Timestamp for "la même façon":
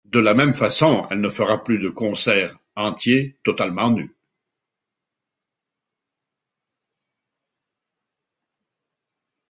0.19-1.05